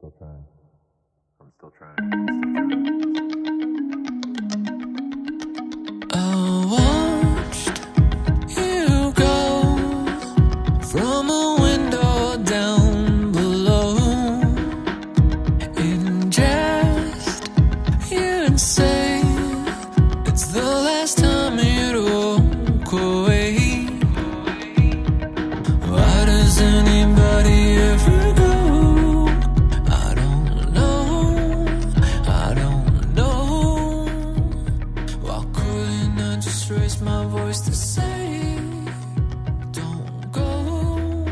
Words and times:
Still 0.00 0.14
trying. 0.18 0.44
I'm 1.42 1.52
still 1.58 1.72
trying. 1.76 1.94
I'm 2.00 3.42
still 3.44 3.59
my 36.98 37.24
voice 37.26 37.60
to 37.60 37.72
say, 37.72 38.58
Don't 39.70 40.32
go, 40.32 41.26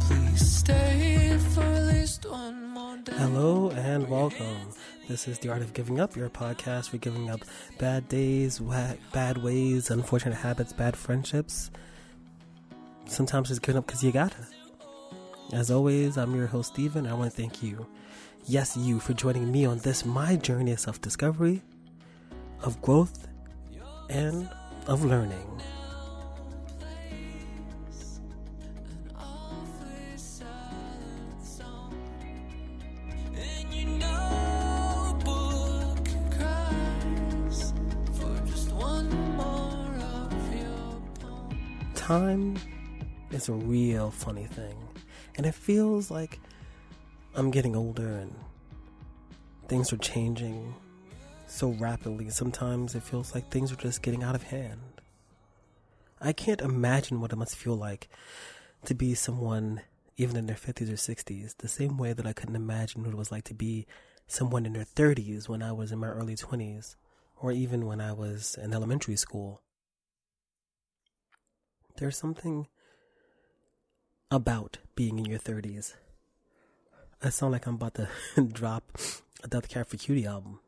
please 0.00 0.58
stay 0.58 1.38
for 1.54 1.62
at 1.62 1.82
least 1.84 2.28
one 2.30 2.68
more 2.68 2.96
day. 2.98 3.12
Hello 3.16 3.70
and 3.70 4.08
welcome. 4.08 4.68
This 5.08 5.26
is 5.26 5.38
The 5.38 5.48
Art 5.48 5.62
of 5.62 5.72
Giving 5.72 6.00
Up, 6.00 6.14
your 6.14 6.28
podcast 6.28 6.90
for 6.90 6.98
giving 6.98 7.30
up 7.30 7.40
bad 7.78 8.08
days, 8.08 8.60
bad 9.12 9.42
ways, 9.42 9.90
unfortunate 9.90 10.36
habits, 10.36 10.72
bad 10.72 10.96
friendships. 10.96 11.70
Sometimes 13.06 13.48
just 13.48 13.62
giving 13.62 13.78
up 13.78 13.86
because 13.86 14.04
you 14.04 14.12
gotta. 14.12 14.46
As 15.52 15.70
always, 15.70 16.18
I'm 16.18 16.34
your 16.34 16.46
host, 16.46 16.74
Steven. 16.74 17.06
I 17.06 17.14
want 17.14 17.30
to 17.30 17.36
thank 17.36 17.62
you, 17.62 17.86
yes, 18.44 18.76
you, 18.76 19.00
for 19.00 19.14
joining 19.14 19.50
me 19.50 19.64
on 19.64 19.78
this 19.78 20.04
my 20.04 20.36
journey 20.36 20.72
of 20.72 20.80
self 20.80 21.00
discovery, 21.00 21.62
of 22.62 22.80
growth, 22.82 23.26
and 24.10 24.48
of 24.86 25.04
learning. 25.04 25.50
Time 41.94 42.56
is 43.30 43.48
a 43.48 43.52
real 43.52 44.10
funny 44.10 44.44
thing. 44.44 44.76
And 45.36 45.46
it 45.46 45.54
feels 45.54 46.10
like 46.10 46.38
I'm 47.34 47.50
getting 47.50 47.74
older 47.74 48.06
and 48.06 48.34
things 49.68 49.90
are 49.90 49.96
changing 49.96 50.74
so 51.46 51.68
rapidly. 51.68 52.30
Sometimes 52.30 52.94
it 52.94 53.02
feels 53.02 53.34
like 53.34 53.50
things 53.50 53.72
are 53.72 53.76
just 53.76 54.02
getting 54.02 54.22
out 54.22 54.34
of 54.34 54.44
hand. 54.44 54.80
I 56.20 56.32
can't 56.32 56.60
imagine 56.60 57.20
what 57.20 57.32
it 57.32 57.36
must 57.36 57.56
feel 57.56 57.76
like 57.76 58.08
to 58.84 58.94
be 58.94 59.14
someone 59.14 59.82
even 60.16 60.36
in 60.36 60.46
their 60.46 60.56
50s 60.56 60.88
or 60.88 60.94
60s, 60.94 61.56
the 61.58 61.68
same 61.68 61.98
way 61.98 62.12
that 62.12 62.26
I 62.26 62.32
couldn't 62.32 62.56
imagine 62.56 63.02
what 63.02 63.12
it 63.12 63.16
was 63.16 63.32
like 63.32 63.44
to 63.44 63.54
be 63.54 63.86
someone 64.26 64.64
in 64.64 64.72
their 64.72 64.84
30s 64.84 65.48
when 65.48 65.62
I 65.62 65.72
was 65.72 65.92
in 65.92 65.98
my 65.98 66.08
early 66.08 66.36
20s, 66.36 66.96
or 67.36 67.52
even 67.52 67.86
when 67.86 68.00
I 68.00 68.12
was 68.12 68.56
in 68.62 68.72
elementary 68.72 69.16
school. 69.16 69.62
There's 71.96 72.16
something 72.16 72.68
about 74.30 74.78
being 74.94 75.18
in 75.18 75.26
your 75.26 75.38
30s. 75.38 75.94
I 77.22 77.28
sound 77.30 77.52
like 77.52 77.66
I'm 77.66 77.74
about 77.74 77.94
to 77.94 78.08
drop 78.52 78.98
a 79.42 79.48
Death 79.48 79.68
Cab 79.68 79.86
for 79.86 79.96
Cutie 79.96 80.26
album. 80.26 80.60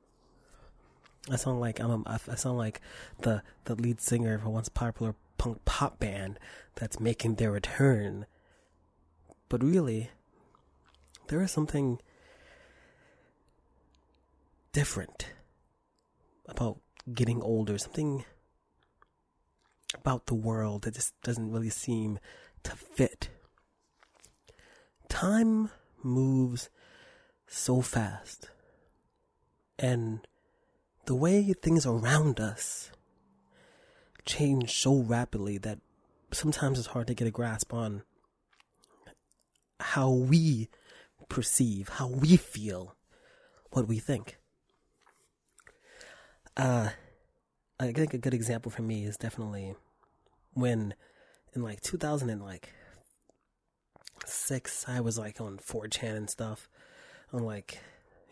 I 1.31 1.37
sound 1.37 1.61
like 1.61 1.81
I'm. 1.81 2.05
A, 2.07 2.21
I 2.31 2.35
sound 2.37 2.59
like 2.59 2.81
the 3.21 3.43
the 3.65 3.75
lead 3.75 4.01
singer 4.01 4.35
of 4.35 4.45
a 4.45 4.51
once 4.51 4.69
popular 4.69 5.15
punk 5.39 5.65
pop 5.65 5.99
band 5.99 6.39
that's 6.77 7.01
making 7.01 7.35
their 7.35 7.51
return. 7.51 8.27
But 9.49 9.63
really, 9.63 10.11
there 11.29 11.43
is 11.43 11.51
something 11.51 12.01
different 14.73 15.29
about 16.47 16.79
getting 17.13 17.43
older. 17.43 17.77
Something 17.77 18.25
about 19.95 20.27
the 20.27 20.35
world 20.35 20.83
that 20.83 20.95
just 20.95 21.21
doesn't 21.23 21.51
really 21.51 21.71
seem 21.71 22.19
to 22.63 22.77
fit. 22.77 23.31
Time 25.09 25.71
moves 26.03 26.69
so 27.47 27.81
fast. 27.81 28.51
And 29.79 30.27
the 31.07 31.15
way 31.15 31.53
things 31.53 31.87
around 31.87 32.41
us 32.41 32.91
change 34.25 34.73
so 34.77 34.97
rapidly 34.97 35.57
that 35.59 35.79
sometimes 36.33 36.79
it's 36.79 36.89
hard 36.89 37.07
to 37.07 37.15
get 37.15 37.29
a 37.29 37.31
grasp 37.31 37.73
on 37.73 38.03
how 39.79 40.11
we 40.11 40.69
perceive, 41.29 41.89
how 41.91 42.09
we 42.09 42.37
feel 42.37 42.97
what 43.71 43.87
we 43.87 43.99
think. 43.99 44.37
Uh, 46.57 46.91
I 47.79 47.93
think 47.93 48.15
a 48.15 48.19
good 48.19 48.35
example 48.35 48.71
for 48.71 48.83
me 48.83 49.05
is 49.05 49.17
definitely 49.17 49.75
when 50.55 50.95
in 51.55 51.63
like 51.63 51.83
2000 51.83 52.31
and 52.31 52.43
like 52.43 52.71
six, 54.25 54.85
I 54.89 55.01
was 55.01 55.19
like 55.19 55.41
on 55.41 55.59
4chan 55.59 56.17
and 56.17 56.31
stuff. 56.31 56.69
On 57.33 57.43
like, 57.43 57.81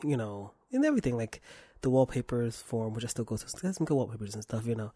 you 0.02 0.16
know, 0.16 0.52
and 0.72 0.84
everything 0.84 1.16
like 1.16 1.40
the 1.84 1.90
wallpapers 1.90 2.62
forum, 2.62 2.94
which 2.94 3.04
I 3.04 3.08
still 3.08 3.26
go 3.26 3.36
to. 3.36 3.46
There's 3.60 3.76
some 3.76 3.84
good 3.84 3.94
wallpapers 3.94 4.32
and 4.32 4.42
stuff, 4.42 4.66
you 4.66 4.74
know. 4.74 4.92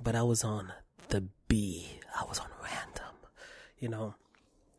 But 0.00 0.14
I 0.14 0.22
was 0.22 0.44
on 0.44 0.72
the 1.08 1.24
B. 1.48 1.98
I 2.18 2.24
was 2.24 2.38
on 2.38 2.46
random, 2.62 3.16
you 3.80 3.88
know. 3.88 4.14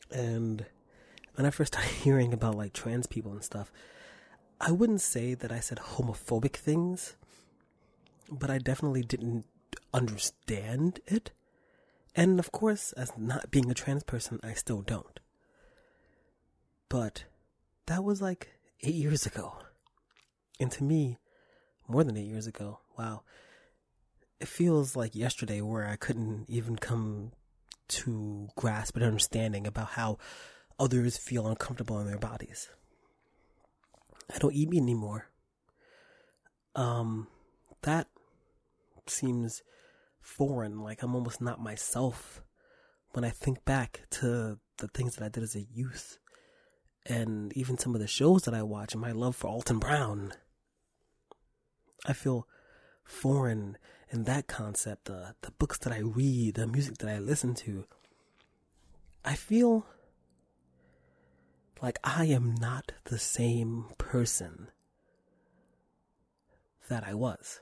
And 0.10 0.66
when 1.36 1.46
I 1.46 1.50
first 1.50 1.74
started 1.76 1.92
hearing 1.92 2.34
about 2.34 2.56
like 2.56 2.72
trans 2.72 3.08
people 3.08 3.34
and 3.34 3.44
stuff, 3.44 3.74
I 4.62 4.72
wouldn't 4.72 5.02
say 5.02 5.34
that 5.34 5.52
I 5.52 5.60
said 5.60 5.80
homophobic 5.80 6.56
things, 6.56 7.18
but 8.32 8.50
I 8.50 8.58
definitely 8.58 9.04
didn't 9.04 9.46
understand 9.94 11.02
it. 11.06 11.32
And 12.16 12.40
of 12.40 12.54
course, 12.54 12.94
as 12.94 13.12
not 13.18 13.52
being 13.52 13.70
a 13.70 13.74
trans 13.74 14.04
person, 14.04 14.40
I 14.44 14.54
still 14.54 14.82
don't. 14.82 15.20
But 16.88 17.26
that 17.88 18.06
was 18.06 18.22
like 18.22 18.54
eight 18.82 18.96
years 18.96 19.26
ago. 19.26 19.58
And 20.58 20.72
to 20.72 20.86
me, 20.86 21.18
more 21.94 22.04
than 22.04 22.18
eight 22.18 22.28
years 22.28 22.48
ago, 22.48 22.80
wow. 22.98 23.22
It 24.40 24.48
feels 24.48 24.96
like 24.96 25.16
yesterday 25.16 25.62
where 25.62 25.88
I 25.88 25.96
couldn't 25.96 26.46
even 26.50 26.76
come 26.76 27.32
to 27.90 28.50
grasp 28.56 28.98
an 28.98 29.04
understanding 29.04 29.68
about 29.68 29.90
how 29.90 30.18
others 30.80 31.18
feel 31.18 31.48
uncomfortable 31.48 32.00
in 32.00 32.08
their 32.08 32.18
bodies. 32.18 32.68
I 34.34 34.40
don't 34.40 34.56
eat 34.56 34.70
meat 34.70 34.82
anymore. 34.82 35.28
Um, 36.76 37.28
that 37.84 38.08
seems 39.06 39.62
foreign, 40.20 40.80
like 40.80 41.04
I'm 41.04 41.14
almost 41.14 41.40
not 41.40 41.62
myself 41.62 42.42
when 43.12 43.24
I 43.24 43.30
think 43.30 43.64
back 43.66 44.02
to 44.12 44.58
the 44.80 44.88
things 44.88 45.16
that 45.16 45.24
I 45.24 45.30
did 45.30 45.44
as 45.44 45.56
a 45.56 45.62
youth 45.62 46.18
and 47.06 47.56
even 47.56 47.78
some 47.78 47.94
of 47.94 48.02
the 48.02 48.08
shows 48.08 48.44
that 48.44 48.56
I 48.56 48.64
watch 48.64 48.94
and 48.94 49.02
my 49.02 49.12
love 49.12 49.36
for 49.36 49.48
Alton 49.48 49.78
Brown. 49.78 50.34
I 52.06 52.14
feel 52.14 52.48
foreign 53.04 53.78
in 54.10 54.24
that 54.26 54.48
concept, 54.48 55.06
the 55.06 55.36
the 55.42 55.52
books 55.52 55.78
that 55.80 55.94
I 55.94 56.00
read, 56.00 56.56
the 56.56 56.68
music 56.68 56.98
that 57.00 57.10
I 57.10 57.20
listen 57.20 57.56
to. 57.56 57.86
I 59.26 59.36
feel 59.36 59.86
like 61.82 62.00
I 62.04 62.26
am 62.26 62.56
not 62.56 62.92
the 63.06 63.18
same 63.18 63.86
person 63.98 64.70
that 66.90 67.04
I 67.06 67.14
was. 67.14 67.62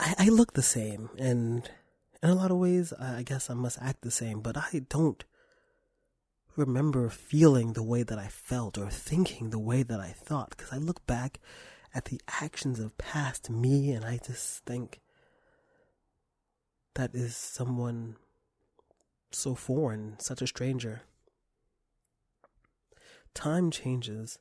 I, 0.00 0.14
I 0.18 0.28
look 0.28 0.54
the 0.54 0.62
same, 0.62 1.10
and 1.18 1.70
in 2.22 2.30
a 2.30 2.34
lot 2.34 2.50
of 2.50 2.58
ways, 2.58 2.92
I 2.98 3.18
I 3.18 3.22
guess 3.22 3.50
I 3.50 3.54
must 3.54 3.78
act 3.80 4.02
the 4.02 4.10
same, 4.10 4.40
but 4.40 4.56
I 4.56 4.84
don't 4.88 5.24
remember 6.56 7.08
feeling 7.08 7.72
the 7.72 7.82
way 7.82 8.02
that 8.02 8.18
I 8.18 8.28
felt 8.28 8.78
or 8.78 8.90
thinking 8.90 9.50
the 9.50 9.58
way 9.58 9.82
that 9.82 10.00
I 10.00 10.14
thought 10.16 10.50
because 10.50 10.72
I 10.72 10.78
look 10.78 11.06
back 11.06 11.38
at 11.94 12.06
the 12.06 12.20
actions 12.40 12.80
of 12.80 12.96
past 12.98 13.50
me 13.50 13.90
and 13.92 14.04
I 14.04 14.18
just 14.24 14.64
think 14.64 15.00
that 16.94 17.14
is 17.14 17.36
someone 17.36 18.16
so 19.30 19.54
foreign, 19.54 20.18
such 20.18 20.40
a 20.40 20.46
stranger. 20.46 21.02
Time 23.34 23.70
changes 23.70 24.38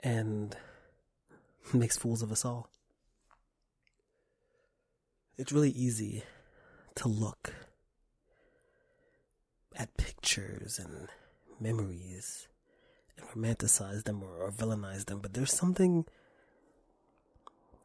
and 0.00 0.56
makes 1.74 1.98
fools 1.98 2.22
of 2.22 2.32
us 2.32 2.44
all. 2.44 2.70
It's 5.36 5.52
really 5.52 5.70
easy 5.70 6.24
to 6.96 7.08
look 7.08 7.54
at 9.76 9.96
pictures 9.96 10.78
and 10.78 11.08
memories 11.60 12.48
and 13.16 13.26
romanticize 13.28 14.04
them 14.04 14.22
or, 14.22 14.44
or 14.44 14.50
villainize 14.50 15.06
them, 15.06 15.20
but 15.20 15.34
there's 15.34 15.52
something, 15.52 16.04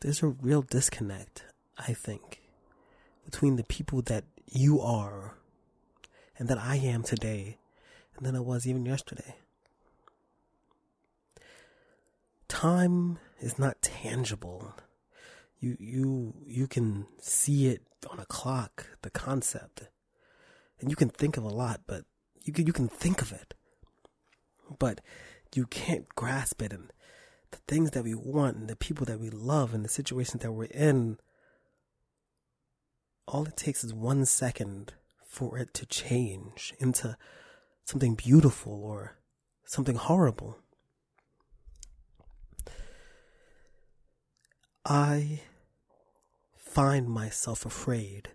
there's 0.02 0.24
a 0.24 0.28
real 0.28 0.62
disconnect, 0.62 1.46
I 1.78 1.94
think, 1.94 2.42
between 3.26 3.56
the 3.56 3.64
people 3.64 4.02
that 4.04 4.26
you 4.52 4.80
are 4.82 5.36
and 6.38 6.48
that 6.50 6.58
I 6.58 6.76
am 6.78 7.04
today 7.04 7.58
and 8.18 8.26
than 8.26 8.36
I 8.36 8.40
was 8.40 8.68
even 8.68 8.86
yesterday. 8.86 9.36
Time 12.48 13.18
is 13.40 13.58
not 13.58 13.82
tangible. 13.82 14.76
You 15.60 15.76
you 15.80 16.34
you 16.46 16.68
can 16.68 17.08
see 17.20 17.68
it 17.68 17.82
on 18.10 18.20
a 18.20 18.26
clock, 18.26 18.88
the 19.02 19.10
concept. 19.10 19.90
And 20.80 20.90
you 20.90 20.96
can 20.96 21.10
think 21.10 21.38
of 21.38 21.44
a 21.44 21.50
lot, 21.50 21.82
but 21.88 22.04
you 22.44 22.54
can 22.54 22.68
you 22.68 22.74
can 22.74 22.88
think 22.88 23.22
of 23.22 23.32
it. 23.32 23.54
But 24.80 25.02
you 25.54 25.66
can't 25.66 26.08
grasp 26.16 26.62
it 26.62 26.74
and 26.74 26.92
the 27.52 27.60
things 27.68 27.92
that 27.92 28.04
we 28.04 28.16
want 28.16 28.58
and 28.58 28.68
the 28.68 28.76
people 28.76 29.06
that 29.06 29.20
we 29.20 29.30
love 29.30 29.74
and 29.74 29.86
the 29.86 29.90
situations 29.90 30.42
that 30.42 30.52
we're 30.52 30.66
in 30.66 31.18
all 33.28 33.46
it 33.46 33.58
takes 33.58 33.84
is 33.84 33.94
one 33.94 34.26
second 34.26 34.94
for 35.26 35.58
it 35.58 35.74
to 35.74 35.86
change 35.86 36.74
into 36.80 37.18
something 37.86 38.16
beautiful 38.16 38.84
or 38.84 39.18
something 39.66 39.96
horrible. 39.96 40.58
I 44.86 45.42
find 46.58 47.08
myself 47.08 47.66
afraid 47.66 48.30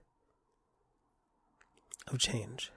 of 2.07 2.19
change. 2.19 2.73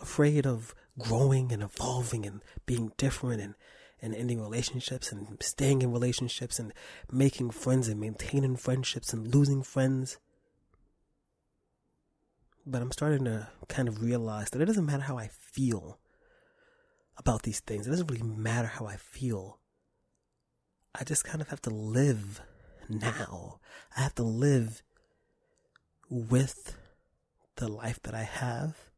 Afraid 0.00 0.46
of 0.46 0.74
growing 1.02 1.52
and 1.52 1.62
evolving 1.62 2.26
and 2.26 2.40
being 2.66 2.92
different 2.96 3.40
and, 3.40 3.54
and 4.02 4.14
ending 4.14 4.40
relationships 4.40 5.12
and 5.12 5.36
staying 5.40 5.82
in 5.82 5.92
relationships 5.92 6.58
and 6.58 6.72
making 7.10 7.50
friends 7.50 7.88
and 7.88 8.00
maintaining 8.00 8.56
friendships 8.56 9.12
and 9.12 9.34
losing 9.34 9.62
friends. 9.62 10.18
But 12.66 12.82
I'm 12.82 12.92
starting 12.92 13.24
to 13.24 13.48
kind 13.68 13.88
of 13.88 14.02
realize 14.02 14.50
that 14.50 14.60
it 14.60 14.66
doesn't 14.66 14.86
matter 14.86 15.02
how 15.02 15.18
I 15.18 15.28
feel 15.28 15.98
about 17.16 17.42
these 17.42 17.60
things. 17.60 17.86
It 17.86 17.90
doesn't 17.90 18.10
really 18.10 18.22
matter 18.22 18.68
how 18.68 18.86
I 18.86 18.96
feel. 18.96 19.58
I 20.94 21.04
just 21.04 21.24
kind 21.24 21.40
of 21.40 21.48
have 21.48 21.62
to 21.62 21.70
live 21.70 22.40
now. 22.88 23.60
I 23.96 24.00
have 24.00 24.14
to 24.16 24.22
live 24.22 24.82
with 26.08 26.76
the 27.56 27.68
life 27.68 28.00
that 28.02 28.14
I 28.14 28.24
have. 28.24 28.89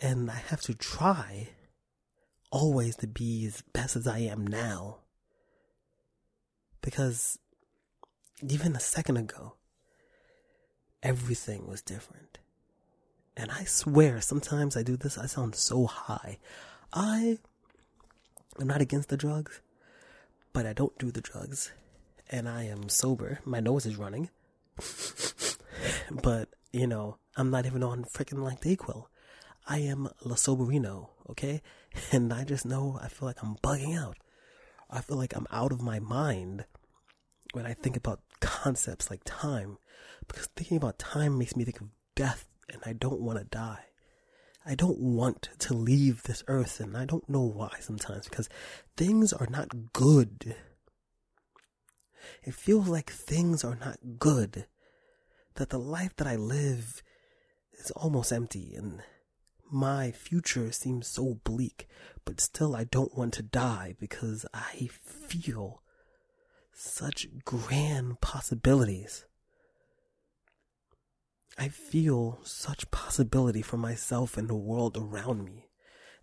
And 0.00 0.30
I 0.30 0.36
have 0.48 0.62
to 0.62 0.74
try 0.74 1.48
always 2.50 2.96
to 2.96 3.06
be 3.06 3.46
as 3.46 3.62
best 3.72 3.96
as 3.96 4.06
I 4.06 4.18
am 4.20 4.46
now. 4.46 4.98
Because 6.80 7.38
even 8.48 8.74
a 8.74 8.80
second 8.80 9.18
ago, 9.18 9.54
everything 11.02 11.66
was 11.66 11.82
different. 11.82 12.38
And 13.36 13.50
I 13.50 13.64
swear, 13.64 14.20
sometimes 14.20 14.76
I 14.76 14.82
do 14.82 14.96
this, 14.96 15.18
I 15.18 15.26
sound 15.26 15.54
so 15.54 15.86
high. 15.86 16.38
I 16.92 17.38
am 18.60 18.66
not 18.66 18.80
against 18.80 19.08
the 19.08 19.16
drugs, 19.16 19.60
but 20.52 20.66
I 20.66 20.72
don't 20.72 20.98
do 20.98 21.10
the 21.10 21.20
drugs. 21.20 21.72
And 22.28 22.48
I 22.48 22.64
am 22.64 22.88
sober. 22.88 23.40
My 23.44 23.60
nose 23.60 23.86
is 23.86 23.96
running. 23.96 24.30
but, 26.22 26.48
you 26.72 26.86
know, 26.86 27.18
I'm 27.36 27.50
not 27.50 27.66
even 27.66 27.82
on 27.82 28.04
freaking 28.04 28.42
like 28.42 28.60
Dayquil. 28.60 29.06
I 29.66 29.78
am 29.78 30.08
La 30.24 30.36
Soberino, 30.36 31.08
okay? 31.30 31.62
And 32.12 32.32
I 32.32 32.44
just 32.44 32.64
know 32.64 32.98
I 33.02 33.08
feel 33.08 33.26
like 33.26 33.42
I'm 33.42 33.56
bugging 33.56 33.98
out. 33.98 34.16
I 34.88 35.00
feel 35.00 35.16
like 35.16 35.36
I'm 35.36 35.46
out 35.50 35.72
of 35.72 35.82
my 35.82 36.00
mind 36.00 36.64
when 37.52 37.66
I 37.66 37.74
think 37.74 37.96
about 37.96 38.20
concepts 38.40 39.10
like 39.10 39.22
time. 39.24 39.78
Because 40.26 40.46
thinking 40.56 40.76
about 40.76 40.98
time 40.98 41.38
makes 41.38 41.56
me 41.56 41.64
think 41.64 41.80
of 41.80 41.88
death 42.14 42.46
and 42.72 42.82
I 42.84 42.92
don't 42.92 43.20
want 43.20 43.38
to 43.38 43.44
die. 43.44 43.86
I 44.64 44.74
don't 44.74 44.98
want 44.98 45.48
to 45.58 45.74
leave 45.74 46.22
this 46.22 46.44
earth, 46.46 46.80
and 46.80 46.96
I 46.96 47.06
don't 47.06 47.28
know 47.28 47.42
why 47.42 47.76
sometimes 47.80 48.28
because 48.28 48.48
things 48.96 49.32
are 49.32 49.46
not 49.48 49.92
good. 49.92 50.54
It 52.44 52.54
feels 52.54 52.86
like 52.86 53.10
things 53.10 53.64
are 53.64 53.76
not 53.76 53.98
good. 54.18 54.66
That 55.54 55.70
the 55.70 55.78
life 55.78 56.14
that 56.16 56.26
I 56.26 56.36
live 56.36 57.02
is 57.72 57.90
almost 57.92 58.32
empty, 58.32 58.74
and 58.76 59.02
my 59.72 60.10
future 60.10 60.72
seems 60.72 61.06
so 61.06 61.40
bleak, 61.44 61.88
but 62.24 62.40
still 62.40 62.74
I 62.74 62.84
don't 62.84 63.16
want 63.16 63.34
to 63.34 63.42
die 63.42 63.94
because 63.98 64.46
I 64.52 64.88
feel 65.02 65.82
such 66.72 67.26
grand 67.44 68.20
possibilities. 68.20 69.24
I 71.58 71.68
feel 71.68 72.40
such 72.42 72.90
possibility 72.90 73.60
for 73.62 73.76
myself 73.76 74.38
and 74.38 74.48
the 74.48 74.54
world 74.54 74.96
around 74.96 75.44
me. 75.44 75.68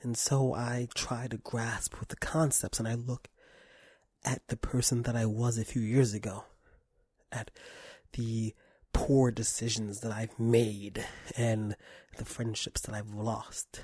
And 0.02 0.18
so 0.18 0.54
I 0.54 0.88
try 0.96 1.28
to 1.28 1.38
grasp 1.38 2.00
with 2.00 2.10
the 2.10 2.16
concepts 2.16 2.80
and 2.80 2.88
I 2.88 2.96
look 2.96 3.30
at 4.24 4.42
the 4.48 4.58
person 4.58 5.04
that 5.04 5.16
I 5.16 5.26
was 5.26 5.58
a 5.58 5.66
few 5.66 5.82
years 5.82 6.14
ago, 6.14 6.46
at 7.32 7.52
the 8.14 8.54
poor 8.98 9.30
decisions 9.30 10.00
that 10.00 10.12
I've 10.12 10.40
made 10.40 11.06
and 11.38 11.76
the 12.18 12.26
friendships 12.26 12.82
that 12.82 12.96
I've 12.96 13.14
lost. 13.14 13.84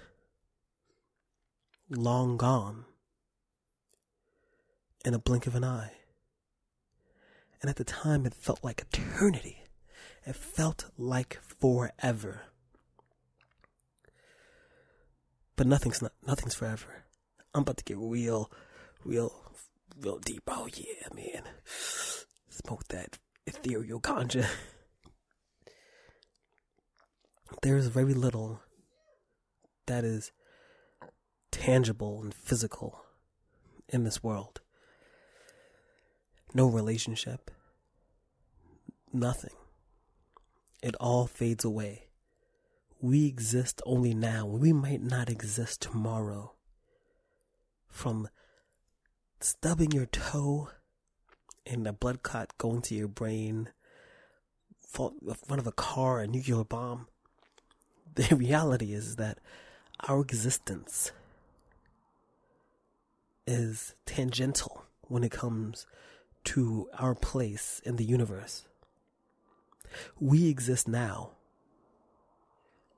Long 1.87 2.35
gone 2.35 2.85
in 5.05 5.13
a 5.13 5.19
blink 5.19 5.45
of 5.45 5.53
an 5.53 5.63
eye. 5.63 5.91
And 7.61 7.69
at 7.69 7.75
the 7.75 7.83
time, 7.83 8.25
it 8.25 8.33
felt 8.33 8.63
like 8.63 8.81
eternity. 8.81 9.61
It 10.25 10.35
felt 10.35 10.85
like 10.97 11.39
forever. 11.43 12.41
But 15.55 15.67
nothing's 15.67 16.01
not, 16.01 16.13
nothing's 16.25 16.55
forever. 16.55 17.05
I'm 17.53 17.61
about 17.61 17.77
to 17.77 17.83
get 17.83 17.97
real, 17.99 18.49
real, 19.05 19.31
real 20.01 20.17
deep. 20.17 20.41
Oh 20.47 20.67
yeah, 20.73 21.07
man. 21.13 21.43
Smoke 22.49 22.87
that 22.87 23.19
ethereal 23.45 24.01
ganja. 24.01 24.47
There's 27.61 27.87
very 27.87 28.13
little 28.13 28.61
that 29.85 30.03
is 30.03 30.31
tangible 31.51 32.21
and 32.21 32.33
physical 32.33 33.05
in 33.89 34.03
this 34.03 34.23
world. 34.23 34.61
No 36.53 36.67
relationship. 36.67 37.51
Nothing 39.11 39.51
it 40.83 40.95
all 40.99 41.25
fades 41.25 41.63
away. 41.63 42.07
We 42.99 43.25
exist 43.25 43.81
only 43.85 44.13
now. 44.13 44.45
We 44.45 44.73
might 44.73 45.01
not 45.01 45.29
exist 45.29 45.81
tomorrow. 45.81 46.55
From 47.87 48.27
stubbing 49.39 49.91
your 49.91 50.05
toe 50.05 50.69
and 51.65 51.87
a 51.87 51.93
blood 51.93 52.21
clot 52.21 52.57
going 52.57 52.81
to 52.83 52.95
your 52.95 53.07
brain, 53.07 53.69
front 54.85 55.15
of 55.49 55.67
a 55.67 55.71
car, 55.71 56.19
a 56.19 56.27
nuclear 56.27 56.65
bomb. 56.65 57.07
The 58.15 58.35
reality 58.35 58.93
is 58.93 59.15
that 59.15 59.39
our 60.07 60.21
existence 60.21 61.11
is 63.47 63.95
tangential 64.05 64.85
when 65.07 65.23
it 65.23 65.31
comes 65.31 65.87
to 66.43 66.89
our 66.99 67.15
place 67.15 67.81
in 67.83 67.95
the 67.95 68.03
universe. 68.03 68.67
We 70.19 70.47
exist 70.47 70.87
now. 70.87 71.31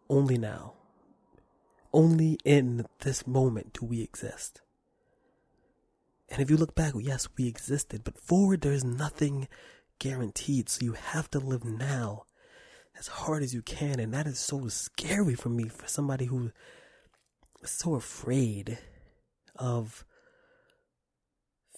Only 0.10 0.38
now. 0.38 0.74
Only 1.94 2.38
in 2.44 2.86
this 3.00 3.26
moment 3.26 3.74
do 3.80 3.86
we 3.86 4.02
exist. 4.02 4.62
And 6.28 6.42
if 6.42 6.50
you 6.50 6.58
look 6.58 6.76
back, 6.76 6.94
yes, 7.00 7.30
we 7.38 7.48
existed, 7.48 8.04
but 8.04 8.20
forward 8.20 8.62
there's 8.62 8.84
nothing 8.84 9.48
guaranteed. 10.00 10.68
So 10.68 10.84
you 10.84 10.94
have 10.94 11.30
to 11.32 11.40
live 11.40 11.64
now 11.64 12.26
as 12.98 13.08
hard 13.08 13.44
as 13.44 13.54
you 13.54 13.62
can. 13.62 14.00
And 14.00 14.14
that 14.14 14.28
is 14.28 14.40
so 14.40 14.68
scary 14.68 15.36
for 15.36 15.50
me, 15.50 15.68
for 15.68 15.88
somebody 15.88 16.26
who 16.26 16.52
is 17.62 17.72
so 17.72 17.96
afraid 17.96 18.78
of 19.56 20.06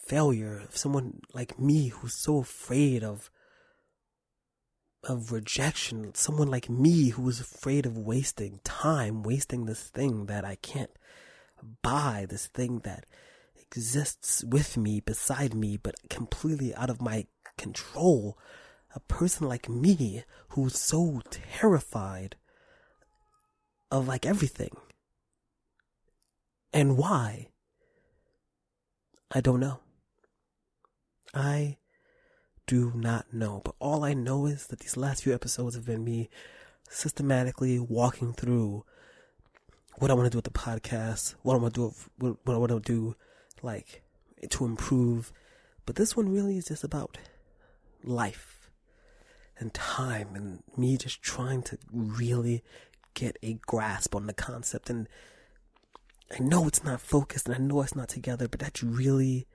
failure, 0.07 0.61
of 0.67 0.77
someone 0.77 1.19
like 1.33 1.59
me 1.59 1.89
who's 1.89 2.13
so 2.13 2.39
afraid 2.39 3.03
of 3.03 3.29
of 5.03 5.31
rejection, 5.31 6.13
someone 6.15 6.49
like 6.49 6.69
me 6.69 7.09
who 7.09 7.27
is 7.29 7.39
afraid 7.39 7.85
of 7.85 7.97
wasting 7.97 8.59
time, 8.63 9.23
wasting 9.23 9.65
this 9.65 9.83
thing 9.83 10.25
that 10.25 10.43
I 10.43 10.55
can't 10.55 10.91
buy, 11.81 12.25
this 12.27 12.47
thing 12.47 12.79
that 12.79 13.05
exists 13.55 14.43
with 14.43 14.75
me, 14.75 14.99
beside 14.99 15.53
me, 15.53 15.77
but 15.77 15.95
completely 16.09 16.75
out 16.75 16.89
of 16.89 17.01
my 17.01 17.25
control. 17.57 18.37
A 18.97 18.99
person 19.01 19.47
like 19.47 19.69
me 19.69 20.23
who's 20.49 20.75
so 20.75 21.21
terrified 21.29 22.35
of 23.91 24.07
like 24.07 24.25
everything. 24.25 24.75
And 26.73 26.97
why? 26.97 27.49
I 29.29 29.39
don't 29.39 29.59
know. 29.59 29.81
I 31.31 31.77
do 32.65 32.91
not 32.95 33.31
know. 33.31 33.61
But 33.63 33.75
all 33.77 34.03
I 34.03 34.15
know 34.15 34.47
is 34.47 34.65
that 34.65 34.79
these 34.79 34.97
last 34.97 35.21
few 35.21 35.33
episodes 35.35 35.75
have 35.75 35.85
been 35.85 36.03
me 36.03 36.27
systematically 36.89 37.77
walking 37.77 38.33
through 38.33 38.83
what 39.99 40.09
I 40.09 40.15
want 40.15 40.25
to 40.25 40.31
do 40.31 40.39
with 40.39 40.45
the 40.45 40.49
podcast, 40.49 41.35
what 41.43 41.53
I 41.53 41.57
want 41.57 41.75
to 41.75 41.91
do, 41.91 42.35
what, 42.45 42.55
I 42.55 42.57
want 42.57 42.71
to 42.71 42.79
do, 42.79 43.15
like 43.61 44.01
to 44.49 44.65
improve. 44.65 45.31
But 45.85 45.97
this 45.97 46.17
one 46.17 46.33
really 46.33 46.57
is 46.57 46.65
just 46.65 46.83
about 46.83 47.19
life 48.03 48.56
and 49.59 49.73
time 49.73 50.29
and 50.35 50.63
me 50.75 50.97
just 50.97 51.21
trying 51.21 51.63
to 51.63 51.77
really 51.91 52.63
get 53.13 53.37
a 53.41 53.53
grasp 53.65 54.15
on 54.15 54.27
the 54.27 54.33
concept. 54.33 54.89
And 54.89 55.07
I 56.31 56.39
know 56.39 56.67
it's 56.67 56.83
not 56.83 57.01
focused 57.01 57.47
and 57.47 57.55
I 57.55 57.59
know 57.59 57.81
it's 57.81 57.95
not 57.95 58.09
together, 58.09 58.47
but 58.47 58.59
that's 58.59 58.83
really 58.83 59.47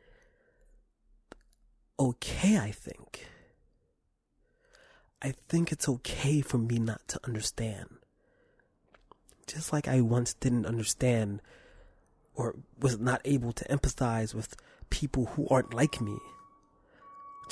okay, 1.99 2.59
I 2.59 2.71
think. 2.71 3.27
I 5.23 5.35
think 5.49 5.71
it's 5.71 5.89
okay 5.89 6.41
for 6.41 6.59
me 6.59 6.79
not 6.79 7.07
to 7.09 7.21
understand. 7.25 7.89
Just 9.47 9.73
like 9.73 9.87
I 9.87 10.01
once 10.01 10.35
didn't 10.35 10.67
understand 10.67 11.41
or 12.35 12.57
was 12.81 12.99
not 12.99 13.21
able 13.25 13.53
to 13.53 13.65
empathize 13.67 14.35
with 14.35 14.57
people 14.91 15.27
who 15.27 15.47
aren't 15.49 15.75
like 15.75 16.01
me. 16.01 16.19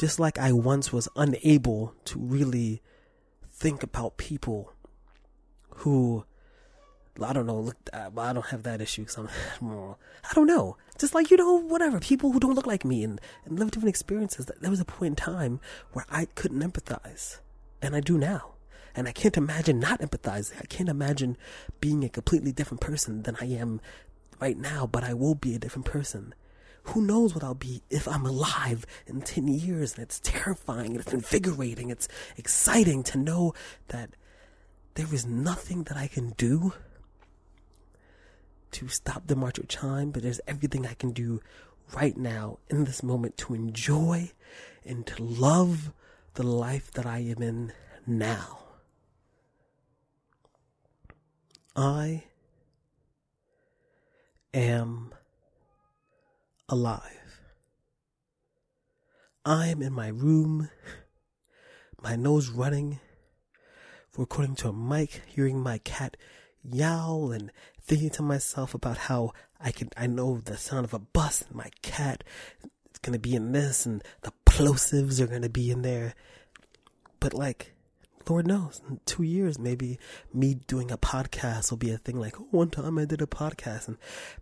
Just 0.00 0.19
like 0.19 0.38
I 0.38 0.50
once 0.50 0.95
was 0.95 1.11
unable 1.14 1.95
to 2.07 2.19
really 2.19 2.80
think 3.52 3.83
about 3.83 4.16
people 4.16 4.73
who 5.75 6.25
I 7.23 7.35
don't 7.35 7.45
know. 7.45 7.61
Look, 7.61 7.76
uh, 7.92 8.09
I 8.16 8.33
don't 8.33 8.47
have 8.47 8.62
that 8.62 8.80
issue. 8.80 9.04
Cause 9.04 9.19
I'm, 9.19 9.28
I 10.30 10.33
don't 10.35 10.47
know. 10.47 10.78
Just 10.99 11.14
like 11.14 11.30
you 11.30 11.37
know, 11.37 11.61
whatever. 11.61 12.00
People 12.00 12.33
who 12.33 12.40
don't 12.40 12.54
look 12.54 12.66
like 12.66 12.83
me 12.83 13.04
and, 13.04 13.21
and 13.45 13.59
live 13.59 13.73
different 13.73 13.90
experiences. 13.90 14.47
There 14.47 14.71
was 14.71 14.80
a 14.80 14.87
point 14.87 15.12
in 15.12 15.16
time 15.16 15.61
where 15.92 16.07
I 16.11 16.28
couldn't 16.35 16.62
empathize, 16.62 17.40
and 17.83 17.95
I 17.95 18.00
do 18.00 18.16
now. 18.16 18.54
And 18.97 19.07
I 19.07 19.12
can't 19.12 19.37
imagine 19.37 19.80
not 19.80 20.00
empathizing. 20.00 20.62
I 20.62 20.64
can't 20.64 20.88
imagine 20.88 21.37
being 21.78 22.04
a 22.04 22.09
completely 22.09 22.52
different 22.52 22.80
person 22.80 23.25
than 23.25 23.37
I 23.38 23.45
am 23.49 23.83
right 24.40 24.57
now. 24.57 24.87
But 24.87 25.04
I 25.04 25.12
will 25.12 25.35
be 25.35 25.54
a 25.54 25.59
different 25.59 25.85
person. 25.85 26.35
Who 26.84 27.02
knows 27.02 27.34
what 27.34 27.44
I'll 27.44 27.54
be 27.54 27.82
if 27.90 28.08
I'm 28.08 28.26
alive 28.26 28.87
in 29.06 29.20
ten 29.22 29.49
years? 29.49 29.94
And 29.94 30.02
it's 30.02 30.20
terrifying. 30.20 30.92
And 30.92 31.00
it's 31.00 31.12
invigorating. 31.12 31.90
It's 31.90 32.08
exciting 32.37 33.02
to 33.04 33.18
know 33.18 33.54
that 33.88 34.10
there 34.94 35.12
is 35.12 35.26
nothing 35.26 35.84
that 35.84 35.96
I 35.96 36.08
can 36.08 36.30
do 36.30 36.72
to 38.72 38.88
stop 38.88 39.26
the 39.26 39.37
march 39.37 39.58
of 39.58 39.68
time, 39.68 40.10
but 40.10 40.22
there's 40.22 40.40
everything 40.46 40.87
I 40.87 40.94
can 40.94 41.10
do 41.10 41.40
right 41.94 42.16
now 42.16 42.58
in 42.68 42.84
this 42.84 43.02
moment 43.02 43.37
to 43.38 43.54
enjoy 43.54 44.30
and 44.84 45.06
to 45.06 45.22
love 45.22 45.92
the 46.34 46.42
life 46.44 46.90
that 46.92 47.06
I 47.06 47.18
am 47.18 47.42
in 47.42 47.72
now. 48.06 48.58
I 51.75 52.25
am 54.54 55.14
alive. 56.70 57.42
I 59.44 59.66
am 59.66 59.82
in 59.82 59.92
my 59.92 60.08
room, 60.08 60.70
my 62.00 62.14
nose 62.14 62.48
running, 62.48 63.00
recording 64.16 64.54
to 64.56 64.68
a 64.68 64.72
mic, 64.72 65.22
hearing 65.26 65.60
my 65.60 65.78
cat 65.78 66.16
yowl 66.62 67.32
and 67.32 67.50
thinking 67.82 68.10
to 68.10 68.22
myself 68.22 68.72
about 68.72 68.96
how 68.96 69.32
I 69.60 69.72
can 69.72 69.88
I 69.96 70.06
know 70.06 70.38
the 70.38 70.56
sound 70.56 70.84
of 70.84 70.94
a 70.94 71.00
bus 71.00 71.42
and 71.42 71.56
my 71.56 71.70
cat 71.82 72.22
is 72.62 72.98
gonna 73.02 73.18
be 73.18 73.34
in 73.34 73.50
this 73.50 73.84
and 73.84 74.02
the 74.22 74.32
plosives 74.46 75.20
are 75.20 75.26
gonna 75.26 75.48
be 75.48 75.70
in 75.70 75.82
there. 75.82 76.14
But 77.18 77.34
like 77.34 77.72
Lord 78.28 78.46
knows, 78.46 78.80
in 78.88 79.00
two 79.06 79.24
years 79.24 79.58
maybe 79.58 79.98
me 80.32 80.54
doing 80.54 80.92
a 80.92 80.98
podcast 80.98 81.70
will 81.70 81.78
be 81.78 81.90
a 81.90 81.98
thing 81.98 82.20
like 82.20 82.38
oh, 82.38 82.46
one 82.52 82.70
time 82.70 82.96
I 82.96 83.06
did 83.06 83.22
a 83.22 83.26
podcast 83.26 83.88
and 83.88 83.96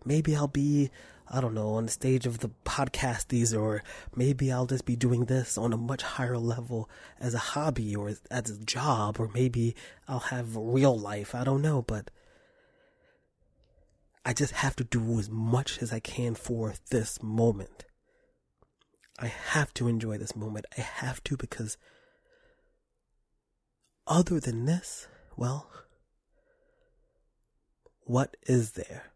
maybe 0.05 0.35
I'll 0.35 0.47
be 0.47 0.91
I 1.31 1.41
don't 1.41 1.53
know, 1.53 1.73
on 1.73 1.85
the 1.85 1.91
stage 1.91 2.25
of 2.25 2.39
the 2.39 2.49
podcasties, 2.65 3.57
or 3.57 3.83
maybe 4.15 4.51
I'll 4.51 4.65
just 4.65 4.85
be 4.85 4.95
doing 4.95 5.25
this 5.25 5.57
on 5.57 5.73
a 5.73 5.77
much 5.77 6.01
higher 6.01 6.37
level 6.39 6.89
as 7.19 7.35
a 7.35 7.39
hobby 7.39 7.95
or 7.95 8.13
as 8.31 8.49
a 8.49 8.65
job, 8.65 9.19
or 9.19 9.29
maybe 9.33 9.75
I'll 10.07 10.19
have 10.19 10.55
real 10.55 10.97
life. 10.97 11.35
I 11.35 11.43
don't 11.43 11.61
know, 11.61 11.83
but 11.83 12.09
I 14.25 14.33
just 14.33 14.53
have 14.53 14.75
to 14.77 14.83
do 14.83 15.19
as 15.19 15.29
much 15.29 15.81
as 15.81 15.93
I 15.93 15.99
can 15.99 16.33
for 16.33 16.73
this 16.89 17.21
moment. 17.21 17.85
I 19.19 19.27
have 19.27 19.73
to 19.75 19.87
enjoy 19.87 20.17
this 20.17 20.35
moment. 20.35 20.65
I 20.77 20.81
have 20.81 21.23
to 21.25 21.37
because 21.37 21.77
other 24.07 24.39
than 24.39 24.65
this, 24.65 25.07
well, 25.37 25.69
what 28.01 28.35
is 28.47 28.71
there? 28.71 29.11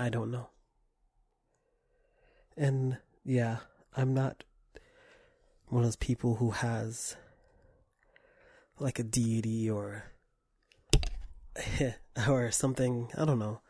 I 0.00 0.08
don't 0.08 0.30
know. 0.30 0.48
And 2.56 2.96
yeah, 3.22 3.58
I'm 3.94 4.14
not 4.14 4.44
one 5.66 5.82
of 5.82 5.86
those 5.88 5.96
people 5.96 6.36
who 6.36 6.52
has 6.52 7.16
like 8.78 8.98
a 8.98 9.02
deity 9.02 9.68
or 9.68 10.04
or 12.28 12.50
something, 12.50 13.10
I 13.14 13.26
don't 13.26 13.38
know, 13.38 13.60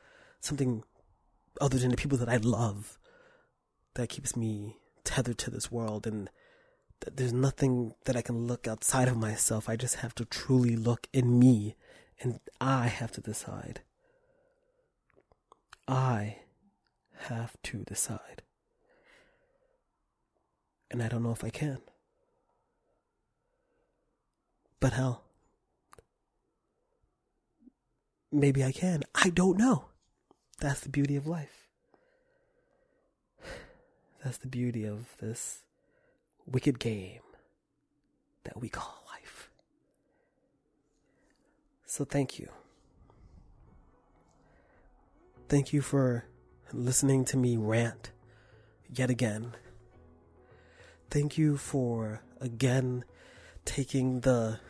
something 0.41 0.85
other 1.61 1.79
than 1.79 1.91
the 1.91 1.97
people 1.97 2.19
that 2.19 2.29
I 2.29 2.37
love 2.37 2.97
that 3.95 4.09
keeps 4.09 4.37
me 4.37 4.77
tethered 5.03 5.39
to 5.39 5.51
this 5.51 5.73
world 5.73 6.07
and 6.07 6.31
there's 7.13 7.33
nothing 7.33 7.95
that 8.05 8.15
I 8.15 8.23
can 8.23 8.47
look 8.47 8.69
outside 8.69 9.09
of 9.09 9.17
myself. 9.17 9.69
I 9.69 9.75
just 9.75 9.97
have 9.97 10.15
to 10.15 10.25
truly 10.25 10.77
look 10.77 11.09
in 11.13 11.41
me 11.41 11.75
and 12.21 12.39
I 12.61 12.87
have 12.87 13.11
to 13.13 13.21
decide. 13.21 13.81
I 15.91 16.37
have 17.23 17.57
to 17.65 17.79
decide. 17.79 18.43
And 20.89 21.03
I 21.03 21.09
don't 21.09 21.25
know 21.25 21.33
if 21.33 21.43
I 21.43 21.51
can. 21.51 21.79
But 24.79 24.93
hell, 24.93 25.25
maybe 28.31 28.63
I 28.63 28.71
can. 28.71 29.03
I 29.17 29.31
don't 29.31 29.59
know. 29.59 29.87
That's 30.61 30.81
the 30.81 30.89
beauty 30.89 31.17
of 31.17 31.27
life. 31.27 31.67
That's 34.23 34.39
the 34.39 34.49
beauty 34.49 34.85
of 34.85 35.17
this 35.19 35.63
wicked 36.47 36.79
game 36.79 37.23
that 38.45 38.61
we 38.61 38.69
call 38.69 39.03
life. 39.13 39.51
So 41.85 42.05
thank 42.05 42.39
you. 42.39 42.49
Thank 45.51 45.73
you 45.73 45.83
for 45.83 46.27
listening 46.73 47.25
to 47.25 47.37
me 47.37 47.57
rant 47.57 48.13
yet 48.89 49.11
again. 49.11 49.57
Thank 51.11 51.37
you 51.37 51.57
for 51.57 52.23
again 52.41 53.05
taking 53.65 54.21
the 54.21 54.61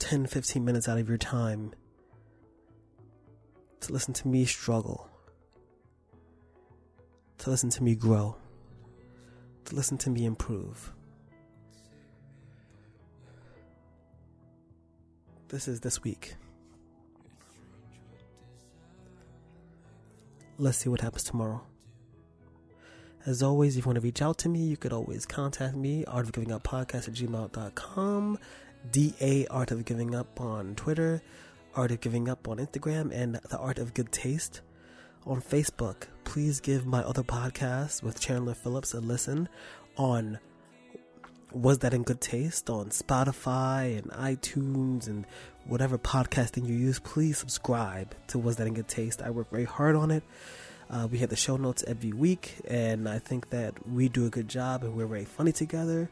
10 0.00 0.26
15 0.26 0.64
minutes 0.64 0.88
out 0.88 0.98
of 0.98 1.08
your 1.08 1.16
time 1.16 1.74
to 3.78 3.92
listen 3.92 4.12
to 4.14 4.26
me 4.26 4.44
struggle, 4.46 5.08
to 7.38 7.48
listen 7.48 7.70
to 7.70 7.84
me 7.84 7.94
grow, 7.94 8.36
to 9.66 9.76
listen 9.76 9.96
to 9.98 10.10
me 10.10 10.24
improve. 10.24 10.92
This 15.50 15.68
is 15.68 15.82
this 15.82 16.02
week. 16.02 16.34
Let's 20.58 20.78
see 20.78 20.88
what 20.88 21.02
happens 21.02 21.24
tomorrow. 21.24 21.62
As 23.26 23.42
always, 23.42 23.76
if 23.76 23.84
you 23.84 23.88
want 23.88 23.96
to 23.96 24.00
reach 24.00 24.22
out 24.22 24.38
to 24.38 24.48
me, 24.48 24.60
you 24.60 24.76
could 24.76 24.92
always 24.92 25.26
contact 25.26 25.76
me, 25.76 26.04
art 26.06 26.24
of 26.24 26.32
giving 26.32 26.52
up 26.52 26.62
podcast 26.62 27.08
at 27.08 27.14
gmail.com, 27.14 28.38
DA 28.90 29.46
Art 29.48 29.70
of 29.70 29.84
Giving 29.84 30.14
Up 30.14 30.40
on 30.40 30.74
Twitter, 30.76 31.20
Art 31.74 31.90
of 31.90 32.00
Giving 32.00 32.28
Up 32.28 32.48
on 32.48 32.56
Instagram, 32.58 33.12
and 33.12 33.34
The 33.50 33.58
Art 33.58 33.78
of 33.78 33.92
Good 33.92 34.12
Taste 34.12 34.62
on 35.26 35.42
Facebook. 35.42 36.04
Please 36.24 36.60
give 36.60 36.86
my 36.86 37.02
other 37.02 37.22
podcast 37.22 38.02
with 38.02 38.20
Chandler 38.20 38.54
Phillips 38.54 38.94
a 38.94 39.00
listen 39.00 39.48
on 39.96 40.38
Was 41.52 41.78
That 41.78 41.94
in 41.94 42.02
Good 42.02 42.20
Taste 42.20 42.68
on 42.68 42.90
Spotify 42.90 43.98
and 43.98 44.10
iTunes 44.10 45.06
and 45.06 45.24
whatever 45.64 45.96
podcasting 45.96 46.66
you 46.66 46.74
use. 46.74 46.98
Please 46.98 47.38
subscribe 47.38 48.14
to 48.28 48.38
Was 48.38 48.56
That 48.56 48.66
in 48.66 48.74
Good 48.74 48.88
Taste. 48.88 49.22
I 49.22 49.30
work 49.30 49.50
very 49.50 49.64
hard 49.64 49.96
on 49.96 50.10
it. 50.10 50.22
Uh, 50.90 51.08
we 51.10 51.18
have 51.18 51.30
the 51.30 51.36
show 51.36 51.56
notes 51.56 51.82
every 51.86 52.12
week, 52.12 52.56
and 52.68 53.08
I 53.08 53.18
think 53.18 53.50
that 53.50 53.88
we 53.88 54.08
do 54.08 54.26
a 54.26 54.30
good 54.30 54.48
job 54.48 54.84
and 54.84 54.94
we're 54.94 55.06
very 55.06 55.24
funny 55.24 55.52
together. 55.52 56.10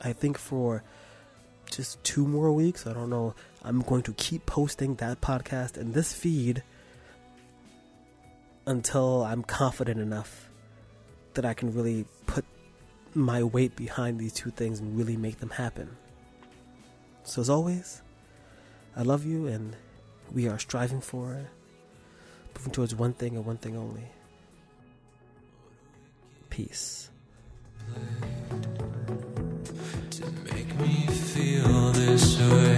I 0.00 0.12
think 0.12 0.38
for 0.38 0.82
just 1.70 2.02
two 2.04 2.26
more 2.26 2.52
weeks. 2.52 2.86
I 2.86 2.92
don't 2.92 3.10
know. 3.10 3.34
I'm 3.62 3.80
going 3.80 4.02
to 4.04 4.12
keep 4.14 4.46
posting 4.46 4.96
that 4.96 5.20
podcast 5.20 5.76
and 5.76 5.94
this 5.94 6.12
feed 6.12 6.62
until 8.66 9.22
I'm 9.24 9.42
confident 9.42 10.00
enough 10.00 10.48
that 11.34 11.44
I 11.44 11.54
can 11.54 11.72
really 11.72 12.06
put 12.26 12.44
my 13.14 13.42
weight 13.42 13.76
behind 13.76 14.18
these 14.18 14.32
two 14.32 14.50
things 14.50 14.80
and 14.80 14.96
really 14.96 15.16
make 15.16 15.38
them 15.38 15.50
happen. 15.50 15.96
So, 17.24 17.40
as 17.40 17.50
always, 17.50 18.02
I 18.96 19.02
love 19.02 19.24
you, 19.24 19.46
and 19.46 19.76
we 20.32 20.48
are 20.48 20.58
striving 20.58 21.00
for, 21.00 21.48
moving 22.56 22.72
towards 22.72 22.94
one 22.94 23.12
thing 23.12 23.36
and 23.36 23.44
one 23.44 23.58
thing 23.58 23.76
only 23.76 24.10
peace. 26.50 27.10
to 30.10 30.24
make 30.44 30.78
me 30.78 31.06
feel 31.06 31.92
this 31.92 32.38
way. 32.38 32.69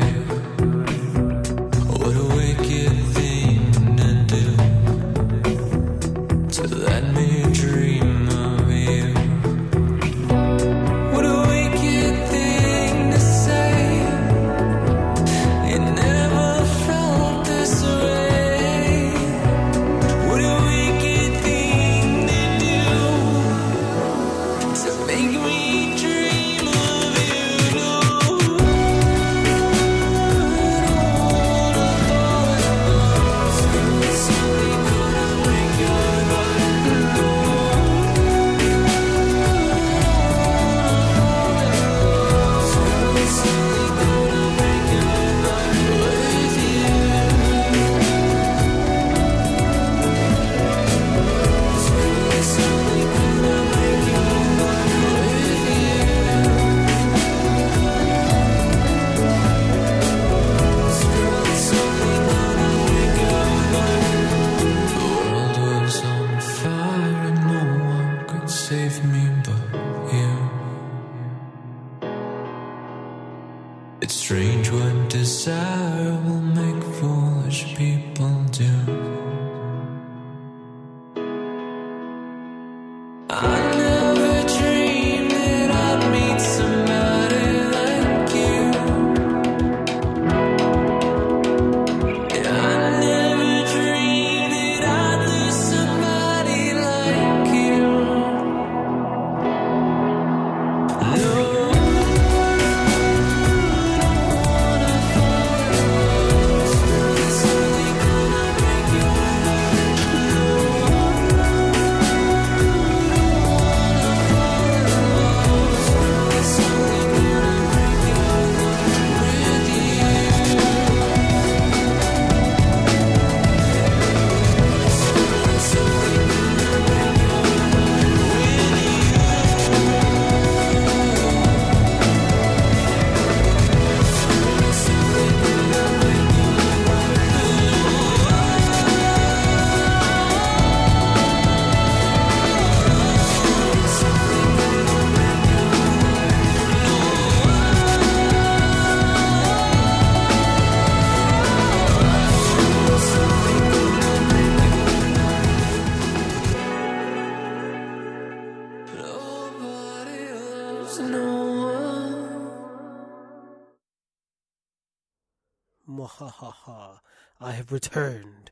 Mwahaha. 165.92 167.00
I 167.40 167.52
have 167.52 167.70
returned 167.70 168.50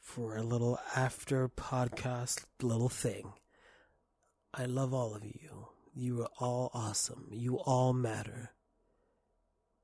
for 0.00 0.36
a 0.36 0.42
little 0.42 0.78
after 0.96 1.48
podcast 1.48 2.44
little 2.62 2.88
thing. 2.88 3.34
I 4.52 4.64
love 4.64 4.94
all 4.94 5.14
of 5.14 5.24
you. 5.24 5.68
You 5.94 6.22
are 6.22 6.30
all 6.38 6.70
awesome. 6.72 7.28
You 7.32 7.56
all 7.58 7.92
matter. 7.92 8.52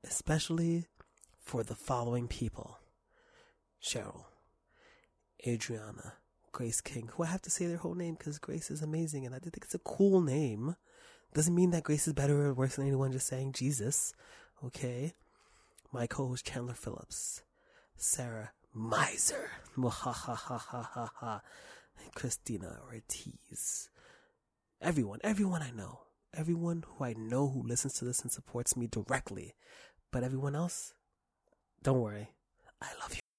Especially 0.03 0.87
for 1.39 1.63
the 1.63 1.75
following 1.75 2.27
people 2.27 2.79
Cheryl, 3.83 4.25
Adriana, 5.47 6.13
Grace 6.51 6.81
King, 6.81 7.09
who 7.13 7.23
I 7.23 7.27
have 7.27 7.41
to 7.43 7.51
say 7.51 7.67
their 7.67 7.77
whole 7.77 7.95
name 7.95 8.15
because 8.17 8.39
Grace 8.39 8.71
is 8.71 8.81
amazing 8.81 9.25
and 9.25 9.35
I 9.35 9.39
think 9.39 9.57
it's 9.57 9.75
a 9.75 9.79
cool 9.79 10.21
name. 10.21 10.75
Doesn't 11.33 11.55
mean 11.55 11.71
that 11.71 11.83
Grace 11.83 12.07
is 12.07 12.13
better 12.13 12.47
or 12.47 12.53
worse 12.53 12.75
than 12.75 12.87
anyone 12.87 13.11
just 13.11 13.27
saying 13.27 13.53
Jesus. 13.53 14.13
Okay? 14.63 15.13
My 15.93 16.07
co-host 16.07 16.45
Chandler 16.45 16.73
Phillips, 16.73 17.41
Sarah 17.97 18.51
Miser, 18.73 19.51
Christina 22.15 22.79
Ortiz. 22.85 23.89
Everyone, 24.81 25.19
everyone 25.21 25.61
I 25.61 25.71
know, 25.71 26.03
everyone 26.33 26.85
who 26.87 27.03
I 27.03 27.13
know 27.17 27.49
who 27.49 27.61
listens 27.61 27.93
to 27.95 28.05
this 28.05 28.21
and 28.21 28.31
supports 28.31 28.77
me 28.77 28.87
directly, 28.87 29.55
but 30.11 30.23
everyone 30.23 30.55
else, 30.55 30.93
don't 31.83 31.99
worry, 31.99 32.29
I 32.81 32.87
love 33.01 33.13
you. 33.13 33.30